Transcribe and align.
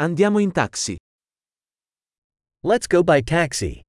Andiamo 0.00 0.38
in 0.38 0.52
taxi. 0.52 0.96
Let's 2.60 2.86
go 2.86 3.02
by 3.02 3.20
taxi. 3.20 3.80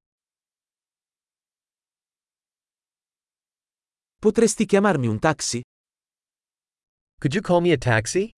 Potresti 4.18 4.66
chiamarmi 4.66 5.06
un 5.06 5.20
taxi? 5.20 5.62
Could 7.20 7.36
you 7.36 7.44
call 7.44 7.62
me 7.62 7.74
a 7.74 7.78
taxi? 7.78 8.32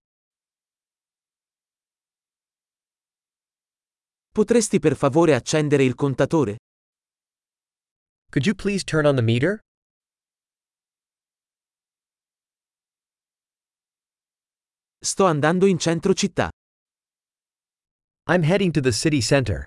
Potresti 4.32 4.80
per 4.80 4.96
favore 4.96 5.36
accendere 5.36 5.84
il 5.84 5.94
contatore? 5.94 6.56
Could 8.30 8.46
you 8.46 8.56
please 8.56 8.82
turn 8.82 9.06
on 9.06 9.14
the 9.14 9.22
meter? 9.22 9.60
Sto 14.98 15.26
andando 15.26 15.66
in 15.66 15.78
centro 15.78 16.14
città. 16.14 16.50
I'm 18.30 18.44
heading 18.44 18.70
to 18.74 18.80
the 18.80 18.92
city 18.92 19.20
center. 19.20 19.66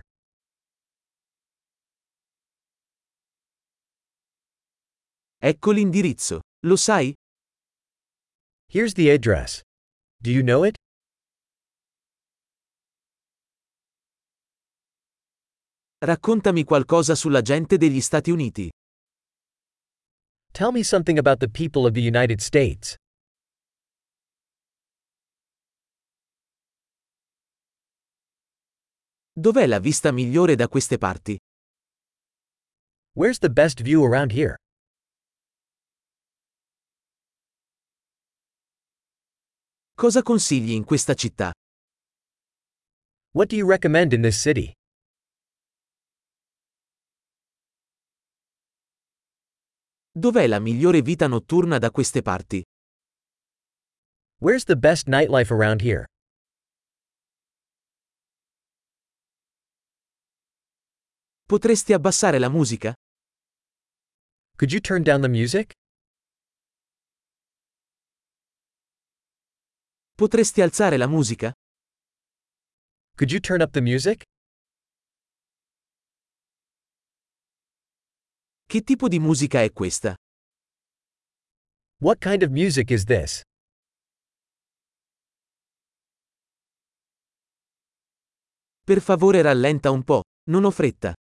Ecco 5.37 5.73
l'indirizzo. 5.73 6.39
Lo 6.65 6.77
sai? 6.77 7.13
Here's 8.69 8.93
the 8.93 9.09
address. 9.09 9.61
Do 10.21 10.31
you 10.31 10.43
know 10.43 10.63
it? 10.63 10.75
Raccontami 15.99 16.63
qualcosa 16.63 17.15
sulla 17.15 17.41
gente 17.41 17.75
degli 17.75 17.99
Stati 17.99 18.31
Uniti. 18.31 18.69
Tell 20.53 20.71
me 20.71 20.83
something 20.83 21.17
about 21.17 21.39
the 21.39 21.49
people 21.49 21.85
of 21.85 21.93
the 21.93 22.01
United 22.01 22.39
States. 22.39 22.95
Dov'è 29.35 29.65
la 29.65 29.79
vista 29.79 30.11
migliore 30.11 30.53
da 30.53 30.67
queste 30.67 30.99
parti? 30.99 31.35
Where's 33.15 33.39
the 33.39 33.49
best 33.49 33.81
view 33.81 34.03
around 34.05 34.31
here? 34.31 34.57
Cosa 39.95 40.21
consigli 40.21 40.73
in 40.73 40.83
questa 40.83 41.15
città? 41.15 41.51
What 43.31 43.49
do 43.49 43.55
you 43.55 43.67
recommend 43.67 44.13
in 44.13 44.21
this 44.21 44.39
city? 44.39 44.71
Dov'è 50.11 50.45
la 50.45 50.59
migliore 50.59 51.01
vita 51.01 51.25
notturna 51.25 51.79
da 51.79 51.89
queste 51.89 52.21
parti? 52.21 52.61
Where's 54.37 54.65
the 54.65 54.77
best 54.77 55.07
nightlife 55.07 55.51
around 55.51 55.81
here? 55.81 56.05
Potresti 61.45 61.93
abbassare 61.93 62.39
la 62.39 62.49
musica? 62.49 62.93
Could 64.55 64.71
you 64.71 64.79
turn 64.81 65.03
down 65.03 65.21
the 65.21 65.27
music? 65.27 65.73
Potresti 70.15 70.61
alzare 70.61 70.97
la 70.97 71.07
musica? 71.07 71.51
Could 73.17 73.31
you 73.31 73.39
turn 73.39 73.61
up 73.61 73.71
the 73.71 73.81
music? 73.81 74.23
Che 78.65 78.81
tipo 78.81 79.07
di 79.07 79.19
musica 79.19 79.61
è 79.61 79.71
questa? 79.71 80.15
What 81.99 82.19
kind 82.19 82.41
of 82.41 82.49
music 82.49 82.89
is 82.89 83.03
this? 83.03 83.41
Per 88.85 89.01
favore 89.01 89.41
rallenta 89.41 89.91
un 89.91 90.03
po', 90.03 90.23
non 90.49 90.63
ho 90.65 90.71
fretta. 90.71 91.13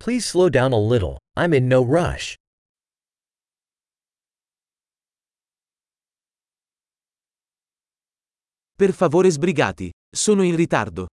Please 0.00 0.24
slow 0.24 0.48
down 0.48 0.72
a 0.72 0.78
little, 0.78 1.18
I'm 1.36 1.52
in 1.52 1.68
no 1.68 1.84
rush. 1.84 2.34
Per 8.76 8.92
favore 8.92 9.30
sbrigati, 9.30 9.90
sono 10.10 10.42
in 10.42 10.56
ritardo. 10.56 11.06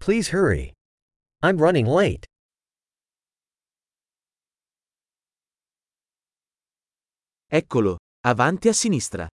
Please 0.00 0.30
hurry. 0.30 0.72
I'm 1.44 1.56
running 1.56 1.86
late. 1.86 2.26
Eccolo, 7.46 7.98
avanti 8.26 8.68
a 8.68 8.72
sinistra. 8.72 9.28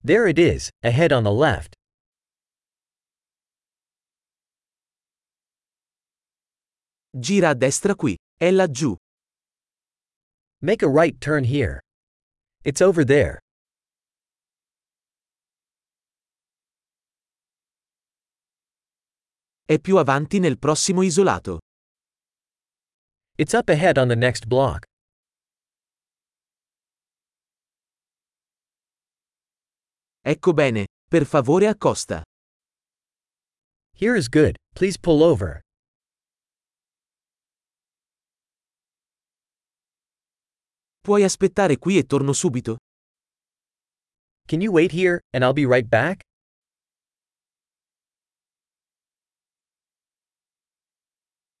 There 0.00 0.28
it 0.28 0.38
is, 0.38 0.70
ahead 0.84 1.10
on 1.10 1.24
the 1.24 1.32
left. 1.32 1.74
Gira 7.12 7.48
a 7.48 7.54
destra 7.54 7.94
qui, 7.94 8.16
è 8.36 8.50
laggiù. 8.50 8.94
Make 10.62 10.84
a 10.84 10.88
right 10.88 11.18
turn 11.18 11.44
here. 11.44 11.80
It's 12.62 12.80
over 12.80 13.04
there. 13.04 13.38
È 19.64 19.78
più 19.80 19.96
avanti 19.96 20.38
nel 20.38 20.58
prossimo 20.58 21.02
isolato. 21.02 21.58
It's 23.36 23.54
up 23.54 23.68
ahead 23.70 23.98
on 23.98 24.08
the 24.08 24.16
next 24.16 24.46
block. 24.46 24.84
Ecco 30.22 30.52
bene, 30.52 30.86
per 31.08 31.24
favore 31.24 31.66
accosta. 31.66 32.22
Here 33.96 34.16
is 34.16 34.28
good, 34.28 34.56
please 34.74 34.98
pull 34.98 35.22
over. 35.22 35.60
Puoi 41.02 41.24
aspettare 41.24 41.78
qui 41.78 41.96
e 41.96 42.04
torno 42.04 42.34
subito? 42.34 42.76
Can 44.46 44.60
you 44.60 44.70
wait 44.70 44.92
here, 44.92 45.20
and 45.32 45.42
I'll 45.42 45.54
be 45.54 45.64
right 45.64 45.88
back? 45.88 46.20